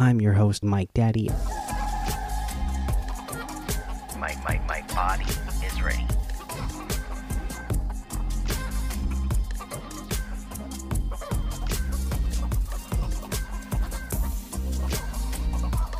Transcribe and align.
I'm 0.00 0.18
your 0.18 0.32
host, 0.32 0.64
Mike 0.64 0.94
Daddy. 0.94 1.28
My, 4.16 4.34
my, 4.42 4.58
my 4.66 4.82
body 4.94 5.26
is 5.62 5.82
ready. 5.82 6.06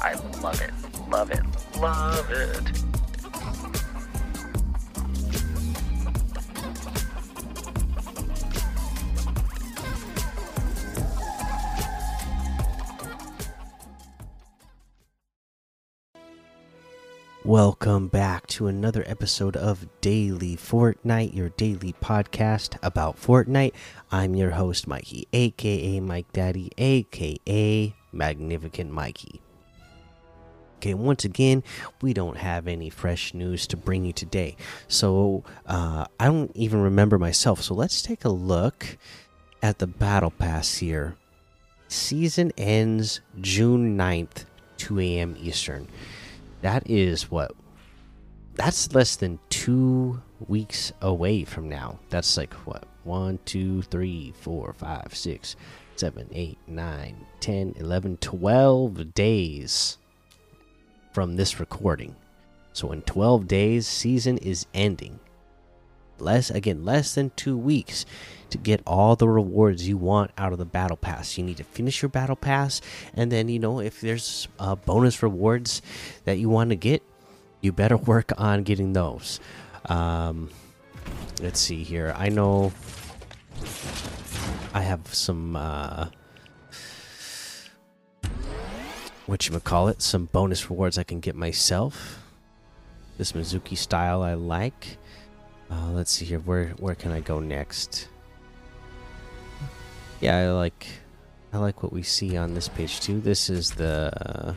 I 0.00 0.14
love 0.40 0.62
it, 0.62 0.72
love 1.10 1.30
it, 1.30 1.42
love 1.78 2.30
it. 2.30 2.79
Welcome 17.50 18.06
back 18.06 18.46
to 18.46 18.68
another 18.68 19.02
episode 19.08 19.56
of 19.56 19.84
Daily 20.00 20.54
Fortnite, 20.54 21.34
your 21.34 21.48
daily 21.48 21.92
podcast 22.00 22.78
about 22.80 23.20
Fortnite. 23.20 23.72
I'm 24.12 24.36
your 24.36 24.50
host, 24.50 24.86
Mikey, 24.86 25.26
aka 25.32 25.98
Mike 25.98 26.32
Daddy, 26.32 26.70
aka 26.78 27.92
Magnificent 28.12 28.92
Mikey. 28.92 29.40
Okay, 30.76 30.94
once 30.94 31.24
again, 31.24 31.64
we 32.00 32.12
don't 32.12 32.36
have 32.36 32.68
any 32.68 32.88
fresh 32.88 33.34
news 33.34 33.66
to 33.66 33.76
bring 33.76 34.04
you 34.04 34.12
today. 34.12 34.54
So, 34.86 35.42
uh, 35.66 36.04
I 36.20 36.26
don't 36.26 36.54
even 36.54 36.80
remember 36.80 37.18
myself. 37.18 37.62
So, 37.62 37.74
let's 37.74 38.00
take 38.00 38.24
a 38.24 38.28
look 38.28 38.96
at 39.60 39.80
the 39.80 39.88
Battle 39.88 40.30
Pass 40.30 40.76
here. 40.76 41.16
Season 41.88 42.52
ends 42.56 43.20
June 43.40 43.98
9th, 43.98 44.44
2 44.76 45.00
a.m. 45.00 45.34
Eastern 45.36 45.88
that 46.62 46.88
is 46.88 47.30
what 47.30 47.52
that's 48.54 48.92
less 48.94 49.16
than 49.16 49.38
two 49.48 50.20
weeks 50.48 50.92
away 51.00 51.44
from 51.44 51.68
now. 51.68 51.98
That's 52.10 52.36
like 52.36 52.52
what 52.66 52.84
one 53.04 53.38
two 53.44 53.82
three 53.82 54.32
four 54.40 54.72
five 54.74 55.14
six 55.14 55.56
seven 55.96 56.28
eight 56.32 56.58
nine 56.66 57.26
ten 57.40 57.74
eleven 57.76 58.16
twelve 58.18 59.14
days 59.14 59.98
from 61.12 61.36
this 61.36 61.58
recording. 61.58 62.14
So 62.72 62.92
in 62.92 63.02
12 63.02 63.48
days 63.48 63.86
season 63.86 64.38
is 64.38 64.66
ending 64.72 65.18
less 66.20 66.50
again 66.50 66.84
less 66.84 67.14
than 67.14 67.30
two 67.36 67.56
weeks 67.56 68.04
to 68.50 68.58
get 68.58 68.82
all 68.86 69.14
the 69.16 69.28
rewards 69.28 69.86
you 69.86 69.96
want 69.96 70.30
out 70.36 70.52
of 70.52 70.58
the 70.58 70.64
battle 70.64 70.96
pass. 70.96 71.38
You 71.38 71.44
need 71.44 71.58
to 71.58 71.64
finish 71.64 72.02
your 72.02 72.08
battle 72.08 72.36
pass 72.36 72.80
and 73.14 73.30
then 73.30 73.48
you 73.48 73.58
know 73.58 73.80
if 73.80 74.00
there's 74.00 74.48
uh, 74.58 74.74
bonus 74.74 75.22
rewards 75.22 75.82
that 76.24 76.38
you 76.38 76.48
want 76.48 76.70
to 76.70 76.76
get 76.76 77.02
you 77.60 77.72
better 77.72 77.96
work 78.12 78.32
on 78.38 78.62
getting 78.62 78.92
those. 78.92 79.40
Um, 79.86 80.50
let's 81.40 81.60
see 81.60 81.82
here. 81.82 82.14
I 82.16 82.28
know 82.28 82.72
i 84.72 84.80
have 84.80 85.12
some 85.12 85.56
uh, 85.56 86.06
what 89.26 89.46
you 89.46 89.52
would 89.52 89.64
call 89.64 89.88
it 89.88 90.00
some 90.00 90.26
bonus 90.26 90.70
rewards 90.70 90.98
i 90.98 91.02
can 91.02 91.20
get 91.20 91.34
myself. 91.34 92.22
This 93.18 93.32
mizuki 93.32 93.76
style 93.76 94.22
i 94.22 94.34
like 94.34 94.96
uh, 95.70 95.90
let's 95.92 96.10
see 96.10 96.24
here. 96.24 96.40
Where 96.40 96.68
where 96.78 96.94
can 96.94 97.12
I 97.12 97.20
go 97.20 97.38
next? 97.40 98.08
Yeah, 100.20 100.36
I 100.38 100.50
like 100.50 100.86
I 101.52 101.58
like 101.58 101.82
what 101.82 101.92
we 101.92 102.02
see 102.02 102.36
on 102.36 102.54
this 102.54 102.68
page 102.68 103.00
too. 103.00 103.20
This 103.20 103.48
is 103.48 103.72
the 103.72 104.12
uh, 104.16 104.54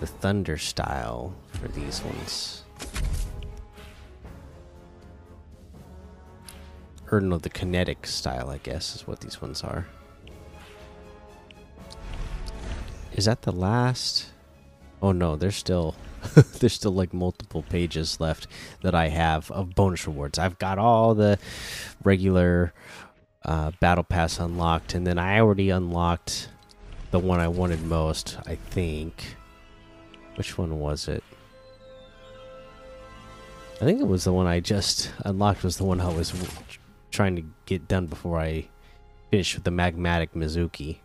the 0.00 0.06
thunder 0.06 0.58
style 0.58 1.34
for 1.48 1.68
these 1.68 2.02
ones. 2.02 2.64
Or 7.10 7.20
no, 7.20 7.38
the 7.38 7.48
kinetic 7.48 8.06
style, 8.06 8.50
I 8.50 8.58
guess, 8.58 8.94
is 8.94 9.06
what 9.06 9.20
these 9.20 9.40
ones 9.40 9.62
are. 9.62 9.86
Is 13.14 13.24
that 13.24 13.42
the 13.42 13.52
last? 13.52 14.26
Oh 15.00 15.12
no, 15.12 15.34
there's 15.34 15.56
still 15.56 15.96
there's 16.58 16.72
still 16.72 16.92
like 16.92 17.12
multiple 17.12 17.62
pages 17.62 18.20
left 18.20 18.46
that 18.82 18.94
I 18.94 19.08
have 19.08 19.50
of 19.50 19.74
bonus 19.74 20.06
rewards. 20.06 20.38
I've 20.38 20.58
got 20.58 20.78
all 20.78 21.14
the 21.14 21.38
regular 22.02 22.72
uh, 23.44 23.72
battle 23.80 24.04
pass 24.04 24.38
unlocked, 24.38 24.94
and 24.94 25.06
then 25.06 25.18
I 25.18 25.40
already 25.40 25.70
unlocked 25.70 26.48
the 27.10 27.18
one 27.18 27.40
I 27.40 27.48
wanted 27.48 27.82
most. 27.82 28.38
I 28.46 28.56
think. 28.56 29.36
Which 30.36 30.56
one 30.56 30.78
was 30.78 31.08
it? 31.08 31.24
I 33.80 33.84
think 33.84 34.00
it 34.00 34.06
was 34.06 34.24
the 34.24 34.32
one 34.32 34.46
I 34.46 34.60
just 34.60 35.12
unlocked. 35.24 35.64
Was 35.64 35.78
the 35.78 35.84
one 35.84 36.00
I 36.00 36.08
was 36.08 36.32
trying 37.10 37.36
to 37.36 37.44
get 37.66 37.88
done 37.88 38.06
before 38.06 38.38
I 38.38 38.68
finished 39.30 39.54
with 39.54 39.64
the 39.64 39.70
magmatic 39.70 40.30
Mizuki 40.34 40.98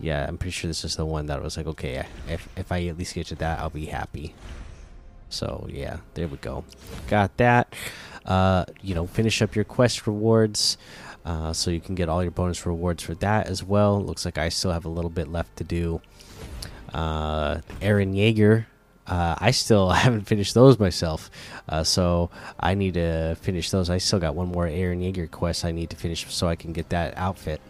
yeah, 0.00 0.26
I'm 0.26 0.38
pretty 0.38 0.52
sure 0.52 0.68
this 0.68 0.84
is 0.84 0.96
the 0.96 1.04
one 1.04 1.26
that 1.26 1.42
was 1.42 1.56
like, 1.56 1.66
okay, 1.66 2.04
if 2.28 2.48
if 2.56 2.70
I 2.70 2.84
at 2.86 2.98
least 2.98 3.14
get 3.14 3.26
to 3.28 3.34
that, 3.36 3.58
I'll 3.58 3.70
be 3.70 3.86
happy. 3.86 4.34
So 5.28 5.66
yeah, 5.70 5.98
there 6.14 6.28
we 6.28 6.36
go. 6.38 6.64
Got 7.08 7.36
that. 7.38 7.74
Uh, 8.24 8.64
you 8.82 8.94
know, 8.94 9.06
finish 9.06 9.40
up 9.42 9.54
your 9.54 9.64
quest 9.64 10.06
rewards, 10.06 10.76
uh, 11.24 11.52
so 11.52 11.70
you 11.70 11.80
can 11.80 11.94
get 11.94 12.08
all 12.08 12.22
your 12.22 12.30
bonus 12.30 12.64
rewards 12.66 13.02
for 13.02 13.14
that 13.16 13.46
as 13.46 13.64
well. 13.64 14.02
Looks 14.02 14.24
like 14.24 14.38
I 14.38 14.50
still 14.50 14.72
have 14.72 14.84
a 14.84 14.90
little 14.90 15.10
bit 15.10 15.28
left 15.28 15.56
to 15.56 15.64
do. 15.64 16.00
Uh, 16.92 17.56
Eren 17.80 18.14
Yeager. 18.14 18.66
Uh, 19.06 19.34
I 19.38 19.52
still 19.52 19.90
haven't 20.04 20.26
finished 20.26 20.52
those 20.52 20.78
myself, 20.78 21.30
uh, 21.68 21.82
so 21.82 22.30
I 22.60 22.74
need 22.74 22.94
to 22.94 23.36
finish 23.40 23.70
those. 23.70 23.88
I 23.88 23.98
still 23.98 24.18
got 24.18 24.34
one 24.34 24.48
more 24.48 24.66
Eren 24.66 25.00
Yeager 25.00 25.30
quest 25.30 25.64
I 25.64 25.72
need 25.72 25.90
to 25.90 25.96
finish 25.96 26.26
so 26.32 26.46
I 26.46 26.56
can 26.56 26.72
get 26.74 26.90
that 26.90 27.16
outfit. 27.16 27.62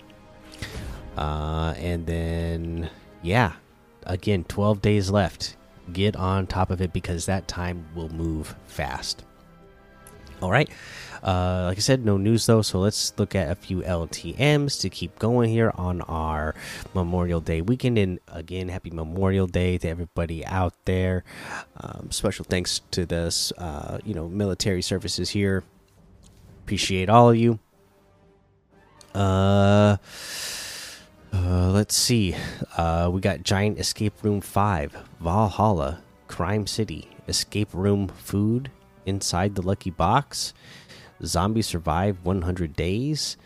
Uh, 1.19 1.75
and 1.79 2.07
then, 2.07 2.89
yeah, 3.23 3.55
again, 4.05 4.45
12 4.45 4.81
days 4.81 5.11
left. 5.11 5.57
Get 5.93 6.15
on 6.15 6.47
top 6.47 6.71
of 6.71 6.81
it 6.81 6.93
because 6.93 7.27
that 7.27 7.49
time 7.49 7.85
will 7.97 8.09
move 8.11 8.55
fast. 8.67 9.25
All 10.41 10.53
right. 10.53 10.71
Uh, 11.21 11.65
like 11.67 11.79
I 11.79 11.81
said, 11.81 12.05
no 12.05 12.17
news 12.17 12.47
though, 12.47 12.63
so 12.63 12.79
let's 12.79 13.13
look 13.19 13.35
at 13.35 13.51
a 13.51 13.57
few 13.57 13.81
LTMs 13.81 14.81
to 14.83 14.89
keep 14.89 15.19
going 15.19 15.51
here 15.51 15.73
on 15.75 16.03
our 16.03 16.55
Memorial 16.95 17.41
Day 17.41 17.63
weekend. 17.63 17.99
And 17.99 18.21
again, 18.29 18.69
happy 18.69 18.91
Memorial 18.91 19.49
Day 19.49 19.79
to 19.79 19.89
everybody 19.89 20.47
out 20.47 20.75
there. 20.85 21.25
Um, 21.79 22.13
special 22.13 22.45
thanks 22.45 22.81
to 22.93 23.05
this, 23.05 23.51
uh, 23.59 23.99
you 24.05 24.15
know, 24.15 24.29
military 24.29 24.83
services 24.83 25.31
here. 25.31 25.65
Appreciate 26.63 27.09
all 27.09 27.31
of 27.31 27.37
you. 27.37 27.59
Uh 29.13 29.97
uh, 31.33 31.71
let's 31.71 31.95
see. 31.95 32.35
Uh, 32.77 33.11
we 33.13 33.21
got 33.21 33.43
Giant 33.43 33.79
Escape 33.79 34.15
Room 34.23 34.41
5, 34.41 34.97
Valhalla, 35.21 36.03
Crime 36.27 36.67
City, 36.67 37.09
Escape 37.29 37.69
Room 37.73 38.09
Food, 38.09 38.71
Inside 39.07 39.55
the 39.55 39.63
Lucky 39.63 39.91
Box, 39.91 40.53
Zombie 41.25 41.63
Survive 41.63 42.25
100 42.25 42.77
Days, 42.77 43.37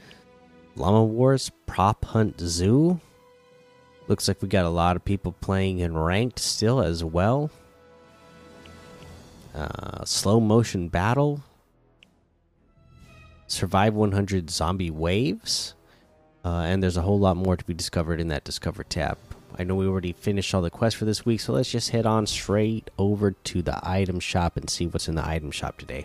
Llama 0.76 1.04
Wars, 1.04 1.50
Prop 1.66 2.04
Hunt 2.06 2.40
Zoo. 2.40 3.00
Looks 4.08 4.26
like 4.26 4.42
we 4.42 4.48
got 4.48 4.64
a 4.64 4.70
lot 4.70 4.96
of 4.96 5.04
people 5.04 5.32
playing 5.32 5.78
in 5.78 5.96
ranked 5.96 6.38
still 6.38 6.80
as 6.80 7.04
well. 7.04 7.50
Uh, 9.54 10.04
slow 10.04 10.40
motion 10.40 10.88
battle, 10.88 11.42
Survive 13.52 13.92
100 13.92 14.48
Zombie 14.48 14.90
Waves. 14.90 15.74
Uh, 16.44 16.62
and 16.66 16.82
there's 16.82 16.96
a 16.96 17.02
whole 17.02 17.18
lot 17.18 17.36
more 17.36 17.56
to 17.56 17.64
be 17.64 17.74
discovered 17.74 18.20
in 18.20 18.28
that 18.28 18.44
Discover 18.44 18.84
tab. 18.84 19.18
I 19.58 19.64
know 19.64 19.74
we 19.74 19.86
already 19.86 20.12
finished 20.12 20.54
all 20.54 20.62
the 20.62 20.70
quests 20.70 20.98
for 20.98 21.04
this 21.04 21.24
week, 21.26 21.40
so 21.40 21.52
let's 21.52 21.70
just 21.70 21.90
head 21.90 22.06
on 22.06 22.26
straight 22.26 22.90
over 22.98 23.32
to 23.32 23.62
the 23.62 23.78
item 23.82 24.18
shop 24.18 24.56
and 24.56 24.68
see 24.68 24.86
what's 24.86 25.08
in 25.08 25.14
the 25.14 25.26
item 25.26 25.50
shop 25.50 25.78
today. 25.78 26.04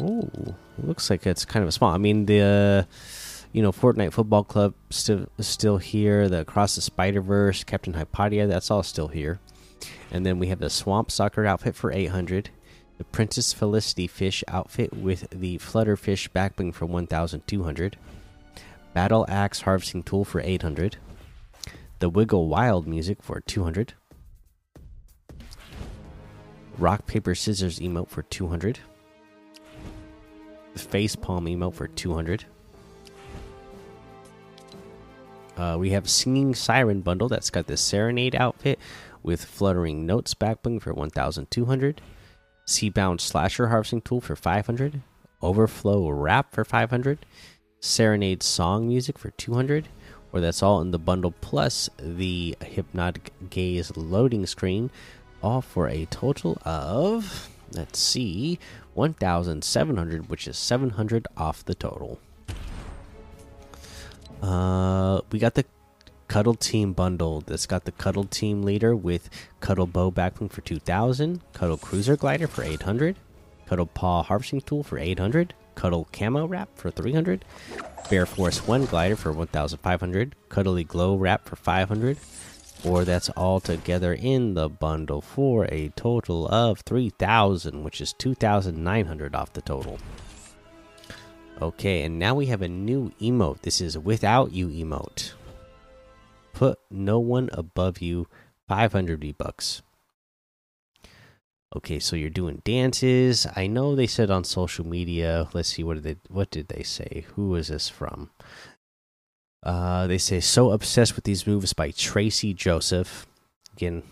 Oh, 0.00 0.28
looks 0.82 1.08
like 1.08 1.26
it's 1.26 1.44
kind 1.44 1.62
of 1.62 1.68
a 1.68 1.72
small. 1.72 1.94
I 1.94 1.98
mean, 1.98 2.26
the 2.26 2.86
you 3.52 3.62
know 3.62 3.70
Fortnite 3.70 4.12
Football 4.12 4.42
Club 4.42 4.74
still 4.90 5.26
still 5.38 5.78
here. 5.78 6.28
The 6.28 6.40
Across 6.40 6.74
the 6.74 6.80
Spider 6.80 7.20
Verse, 7.20 7.62
Captain 7.62 7.94
Hypatia, 7.94 8.48
that's 8.48 8.70
all 8.70 8.82
still 8.82 9.08
here. 9.08 9.38
And 10.10 10.26
then 10.26 10.38
we 10.40 10.48
have 10.48 10.58
the 10.58 10.70
Swamp 10.70 11.10
Soccer 11.12 11.46
outfit 11.46 11.76
for 11.76 11.92
800 11.92 12.50
the 12.98 13.04
Princess 13.04 13.52
Felicity 13.52 14.06
fish 14.06 14.44
outfit 14.48 14.94
with 14.94 15.28
the 15.30 15.58
Flutterfish 15.58 16.28
backbling 16.30 16.72
for 16.72 16.86
1200, 16.86 17.96
Battle 18.92 19.26
Axe 19.28 19.62
harvesting 19.62 20.02
tool 20.02 20.24
for 20.24 20.40
800, 20.40 20.96
the 21.98 22.08
Wiggle 22.08 22.48
Wild 22.48 22.86
music 22.86 23.22
for 23.22 23.40
200, 23.40 23.94
Rock 26.78 27.06
Paper 27.06 27.34
Scissors 27.34 27.78
emote 27.80 28.08
for 28.08 28.22
200, 28.22 28.80
the 30.72 30.78
Face 30.78 31.16
Palm 31.16 31.46
emote 31.46 31.74
for 31.74 31.88
200, 31.88 32.46
Uh, 35.56 35.76
we 35.78 35.90
have 35.90 36.08
Singing 36.10 36.54
Siren 36.54 37.00
bundle 37.00 37.28
that's 37.28 37.50
got 37.50 37.66
the 37.66 37.76
Serenade 37.76 38.34
outfit 38.34 38.78
with 39.22 39.44
Fluttering 39.44 40.04
Notes 40.04 40.34
backbling 40.34 40.82
for 40.82 40.92
1,200. 40.92 42.00
Seabound 42.66 43.20
Slasher 43.20 43.68
harvesting 43.68 44.00
tool 44.00 44.20
for 44.20 44.36
500. 44.36 45.02
Overflow 45.42 46.08
Wrap 46.10 46.52
for 46.52 46.64
500. 46.64 47.26
Serenade 47.80 48.42
song 48.42 48.88
music 48.88 49.18
for 49.18 49.30
200. 49.30 49.88
Or 50.32 50.40
that's 50.40 50.62
all 50.62 50.80
in 50.80 50.90
the 50.90 50.98
bundle 50.98 51.32
plus 51.40 51.88
the 51.96 52.56
Hypnotic 52.60 53.32
Gaze 53.50 53.96
loading 53.96 54.46
screen, 54.46 54.90
all 55.40 55.60
for 55.60 55.88
a 55.88 56.06
total 56.06 56.58
of, 56.64 57.48
let's 57.70 58.00
see, 58.00 58.58
1,700, 58.94 60.28
which 60.28 60.48
is 60.48 60.58
700 60.58 61.28
off 61.36 61.64
the 61.64 61.76
total. 61.76 62.18
Uh, 64.42 65.20
we 65.30 65.38
got 65.38 65.54
the 65.54 65.64
Cuddle 66.34 66.56
Team 66.56 66.94
bundle 66.94 67.42
that's 67.42 67.64
got 67.64 67.84
the 67.84 67.92
Cuddle 67.92 68.24
Team 68.24 68.64
leader 68.64 68.96
with 68.96 69.30
Cuddle 69.60 69.86
Bow 69.86 70.10
backbling 70.10 70.50
for 70.50 70.62
2000, 70.62 71.40
Cuddle 71.52 71.76
Cruiser 71.76 72.16
glider 72.16 72.48
for 72.48 72.64
800, 72.64 73.14
Cuddle 73.66 73.86
Paw 73.86 74.24
harvesting 74.24 74.60
tool 74.60 74.82
for 74.82 74.98
800, 74.98 75.54
Cuddle 75.76 76.08
Camo 76.12 76.44
wrap 76.44 76.76
for 76.76 76.90
300, 76.90 77.44
Bear 78.10 78.26
Force 78.26 78.66
1 78.66 78.86
glider 78.86 79.14
for 79.14 79.30
1500, 79.30 80.34
Cuddly 80.48 80.82
Glow 80.82 81.14
wrap 81.14 81.44
for 81.44 81.54
500, 81.54 82.18
or 82.84 83.04
that's 83.04 83.30
all 83.30 83.60
together 83.60 84.12
in 84.12 84.54
the 84.54 84.68
bundle 84.68 85.20
for 85.20 85.66
a 85.66 85.90
total 85.90 86.48
of 86.48 86.80
3000, 86.80 87.84
which 87.84 88.00
is 88.00 88.12
2900 88.12 89.36
off 89.36 89.52
the 89.52 89.62
total. 89.62 90.00
Okay, 91.62 92.02
and 92.02 92.18
now 92.18 92.34
we 92.34 92.46
have 92.46 92.62
a 92.62 92.66
new 92.66 93.12
emote. 93.20 93.60
This 93.60 93.80
is 93.80 93.96
without 93.96 94.50
you 94.50 94.66
emote. 94.66 95.34
Put 96.54 96.78
no 96.90 97.18
one 97.18 97.50
above 97.52 98.00
you 98.00 98.28
500 98.68 99.20
V 99.20 99.32
bucks. 99.32 99.82
Okay, 101.76 101.98
so 101.98 102.14
you're 102.14 102.30
doing 102.30 102.62
dances. 102.64 103.46
I 103.56 103.66
know 103.66 103.96
they 103.96 104.06
said 104.06 104.30
on 104.30 104.44
social 104.44 104.86
media. 104.86 105.48
Let's 105.52 105.70
see 105.70 105.82
what 105.82 105.94
did 105.94 106.04
they 106.04 106.16
what 106.28 106.50
did 106.50 106.68
they 106.68 106.84
say? 106.84 107.26
Who 107.34 107.56
is 107.56 107.68
this 107.68 107.88
from? 107.88 108.30
Uh, 109.64 110.06
they 110.06 110.18
say 110.18 110.38
so 110.40 110.70
obsessed 110.70 111.16
with 111.16 111.24
these 111.24 111.46
moves 111.46 111.72
by 111.72 111.90
Tracy 111.90 112.54
Joseph. 112.54 113.26
Again, 113.72 114.04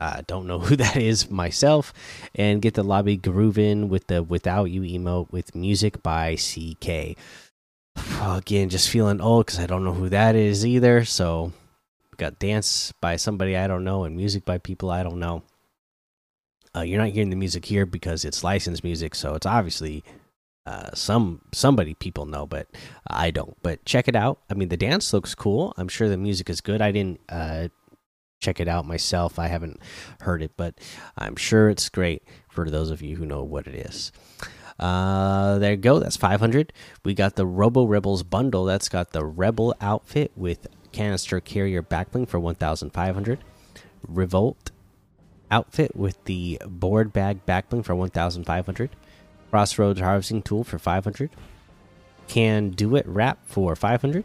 I 0.00 0.22
don't 0.26 0.46
know 0.46 0.58
who 0.66 0.76
that 0.76 0.96
is 0.96 1.30
myself. 1.30 1.92
And 2.34 2.62
get 2.62 2.74
the 2.74 2.82
lobby 2.82 3.18
grooving 3.18 3.90
with 3.90 4.06
the 4.06 4.22
without 4.22 4.70
you 4.70 4.82
emote 4.82 5.30
with 5.30 5.54
music 5.54 6.02
by 6.02 6.36
CK. 6.36 7.18
Again, 7.96 8.68
just 8.68 8.88
feeling 8.88 9.20
old 9.20 9.46
because 9.46 9.58
I 9.58 9.66
don't 9.66 9.84
know 9.84 9.92
who 9.92 10.08
that 10.08 10.36
is 10.36 10.64
either. 10.64 11.04
So, 11.04 11.52
got 12.16 12.38
dance 12.38 12.92
by 13.00 13.16
somebody 13.16 13.56
I 13.56 13.66
don't 13.66 13.84
know 13.84 14.04
and 14.04 14.16
music 14.16 14.44
by 14.44 14.58
people 14.58 14.90
I 14.90 15.02
don't 15.02 15.18
know. 15.18 15.42
Uh, 16.74 16.82
you're 16.82 17.00
not 17.00 17.10
hearing 17.10 17.30
the 17.30 17.36
music 17.36 17.64
here 17.66 17.84
because 17.84 18.24
it's 18.24 18.42
licensed 18.44 18.84
music, 18.84 19.14
so 19.14 19.34
it's 19.34 19.44
obviously 19.44 20.02
uh, 20.64 20.90
some 20.94 21.42
somebody 21.52 21.94
people 21.94 22.24
know, 22.24 22.46
but 22.46 22.68
I 23.06 23.30
don't. 23.30 23.56
But 23.62 23.84
check 23.84 24.08
it 24.08 24.16
out. 24.16 24.38
I 24.48 24.54
mean, 24.54 24.68
the 24.68 24.76
dance 24.76 25.12
looks 25.12 25.34
cool. 25.34 25.74
I'm 25.76 25.88
sure 25.88 26.08
the 26.08 26.16
music 26.16 26.48
is 26.48 26.60
good. 26.60 26.80
I 26.80 26.92
didn't 26.92 27.20
uh, 27.28 27.68
check 28.40 28.60
it 28.60 28.68
out 28.68 28.86
myself. 28.86 29.38
I 29.38 29.48
haven't 29.48 29.80
heard 30.20 30.42
it, 30.42 30.52
but 30.56 30.78
I'm 31.18 31.36
sure 31.36 31.68
it's 31.68 31.88
great 31.88 32.22
for 32.48 32.70
those 32.70 32.90
of 32.90 33.02
you 33.02 33.16
who 33.16 33.26
know 33.26 33.42
what 33.42 33.66
it 33.66 33.74
is. 33.74 34.12
Uh, 34.78 35.58
there 35.58 35.72
you 35.72 35.76
go. 35.76 35.98
That's 35.98 36.16
500. 36.16 36.72
We 37.04 37.14
got 37.14 37.36
the 37.36 37.46
Robo 37.46 37.84
Rebels 37.84 38.22
bundle. 38.22 38.64
That's 38.64 38.88
got 38.88 39.12
the 39.12 39.24
Rebel 39.24 39.74
outfit 39.80 40.32
with 40.36 40.66
canister 40.92 41.40
carrier 41.40 41.82
backbling 41.82 42.28
for 42.28 42.38
1,500. 42.40 43.38
Revolt 44.06 44.70
outfit 45.50 45.94
with 45.94 46.22
the 46.24 46.60
board 46.66 47.12
bag 47.12 47.44
backbling 47.46 47.84
for 47.84 47.94
1,500. 47.94 48.90
Crossroads 49.50 50.00
harvesting 50.00 50.42
tool 50.42 50.64
for 50.64 50.78
500. 50.78 51.30
Can 52.26 52.70
do 52.70 52.96
it 52.96 53.06
wrap 53.06 53.38
for 53.44 53.76
500. 53.76 54.24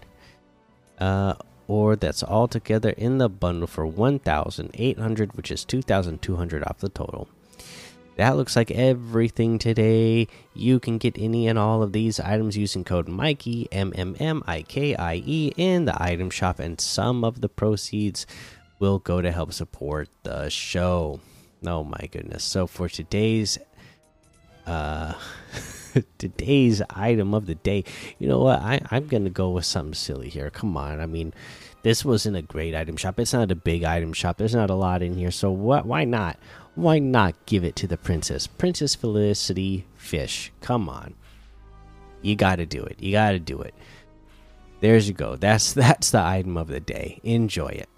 Uh, 0.98 1.36
or 1.68 1.96
that's 1.96 2.24
all 2.24 2.48
together 2.48 2.92
in 2.92 3.18
the 3.18 3.30
bundle 3.30 3.68
for 3.68 3.86
1,800, 3.86 5.36
which 5.36 5.52
is 5.52 5.66
2,200 5.66 6.64
off 6.64 6.78
the 6.80 6.90
total. 6.90 7.28
That 8.18 8.36
looks 8.36 8.56
like 8.56 8.72
everything 8.72 9.60
today. 9.60 10.28
You 10.56 10.80
can 10.80 10.98
get 10.98 11.18
any 11.20 11.48
and 11.48 11.58
all 11.58 11.84
of 11.84 11.94
these 11.94 12.20
items 12.20 12.58
using 12.58 12.84
code 12.84 13.08
Mikey 13.08 13.68
M 13.72 13.94
M 13.96 14.16
M 14.20 14.44
I 14.48 14.64
K 14.64 14.96
I 14.96 15.22
E 15.24 15.54
in 15.56 15.86
the 15.86 16.02
item 16.02 16.32
shop, 16.32 16.60
and 16.60 16.82
some 16.82 17.24
of 17.24 17.42
the 17.42 17.50
proceeds 17.50 18.26
will 18.80 18.98
go 18.98 19.22
to 19.22 19.32
help 19.32 19.54
support 19.54 20.10
the 20.24 20.50
show. 20.50 21.20
Oh 21.66 21.84
my 21.84 22.10
goodness! 22.12 22.44
So 22.44 22.66
for 22.66 22.90
today's 22.90 23.60
uh 24.66 25.14
today's 26.18 26.82
item 26.90 27.36
of 27.36 27.46
the 27.46 27.56
day, 27.56 27.84
you 28.18 28.28
know 28.28 28.40
what? 28.40 28.60
I 28.62 28.82
I'm 28.90 29.06
gonna 29.06 29.30
go 29.30 29.52
with 29.52 29.66
something 29.66 29.94
silly 29.94 30.30
here. 30.30 30.50
Come 30.50 30.76
on, 30.76 31.00
I 31.00 31.06
mean, 31.06 31.36
this 31.84 32.04
wasn't 32.04 32.36
a 32.36 32.42
great 32.42 32.74
item 32.74 32.98
shop. 32.98 33.20
It's 33.20 33.34
not 33.34 33.52
a 33.52 33.56
big 33.56 33.84
item 33.84 34.12
shop. 34.12 34.38
There's 34.38 34.56
not 34.56 34.72
a 34.72 34.76
lot 34.76 35.04
in 35.04 35.16
here, 35.16 35.30
so 35.30 35.52
what? 35.52 35.86
Why 35.86 36.04
not? 36.04 36.40
Why 36.78 37.00
not 37.00 37.34
give 37.48 37.64
it 37.64 37.76
to 37.78 37.88
the 37.88 37.98
princess, 37.98 38.46
Princess 38.46 38.94
Felicity 38.94 39.88
Fish? 39.96 40.52
Come 40.62 40.88
on, 40.88 41.16
you 42.22 42.36
got 42.36 42.58
to 42.58 42.68
do 42.68 42.84
it. 42.84 43.02
You 43.02 43.14
got 43.14 43.32
to 43.32 43.40
do 43.40 43.60
it. 43.62 43.74
There's 44.80 45.08
you 45.08 45.16
go. 45.16 45.36
That's 45.38 45.74
that's 45.74 46.12
the 46.12 46.22
item 46.22 46.56
of 46.56 46.68
the 46.68 46.80
day. 46.80 47.20
Enjoy 47.24 47.70
it. 47.70 47.90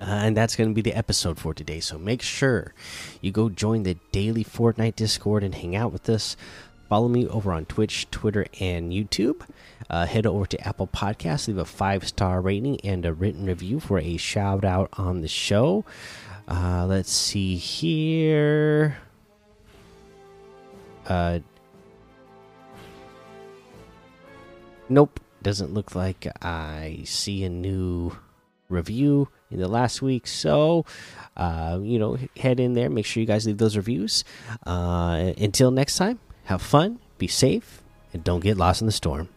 Uh, 0.00 0.06
and 0.06 0.36
that's 0.36 0.56
going 0.56 0.68
to 0.68 0.74
be 0.74 0.82
the 0.82 0.98
episode 0.98 1.38
for 1.38 1.54
today. 1.54 1.78
So 1.78 1.96
make 1.96 2.22
sure 2.22 2.74
you 3.20 3.30
go 3.30 3.48
join 3.48 3.84
the 3.84 3.98
daily 4.10 4.44
Fortnite 4.44 4.96
Discord 4.96 5.44
and 5.44 5.54
hang 5.54 5.76
out 5.76 5.92
with 5.92 6.10
us. 6.10 6.36
Follow 6.88 7.06
me 7.06 7.28
over 7.28 7.52
on 7.52 7.66
Twitch, 7.66 8.10
Twitter, 8.10 8.46
and 8.58 8.90
YouTube. 8.90 9.46
Uh, 9.88 10.06
head 10.06 10.26
over 10.26 10.44
to 10.46 10.66
Apple 10.66 10.88
Podcasts, 10.88 11.46
leave 11.46 11.58
a 11.58 11.64
five 11.64 12.08
star 12.08 12.40
rating 12.40 12.80
and 12.80 13.06
a 13.06 13.14
written 13.14 13.46
review 13.46 13.78
for 13.78 14.00
a 14.00 14.16
shout 14.16 14.64
out 14.64 14.90
on 14.94 15.20
the 15.20 15.28
show. 15.28 15.84
Uh, 16.46 16.86
let's 16.86 17.12
see 17.12 17.56
here. 17.56 18.98
Uh, 21.06 21.40
nope, 24.88 25.20
doesn't 25.42 25.72
look 25.72 25.94
like 25.94 26.26
I 26.42 27.02
see 27.04 27.44
a 27.44 27.48
new 27.48 28.16
review 28.68 29.28
in 29.50 29.58
the 29.60 29.68
last 29.68 30.02
week. 30.02 30.26
So, 30.26 30.84
uh, 31.36 31.78
you 31.82 31.98
know, 31.98 32.18
head 32.36 32.60
in 32.60 32.74
there. 32.74 32.90
Make 32.90 33.06
sure 33.06 33.20
you 33.20 33.26
guys 33.26 33.46
leave 33.46 33.58
those 33.58 33.76
reviews. 33.76 34.24
Uh, 34.66 35.32
until 35.38 35.70
next 35.70 35.96
time, 35.96 36.18
have 36.44 36.62
fun, 36.62 36.98
be 37.18 37.26
safe, 37.26 37.82
and 38.12 38.24
don't 38.24 38.40
get 38.40 38.56
lost 38.56 38.80
in 38.80 38.86
the 38.86 38.92
storm. 38.92 39.28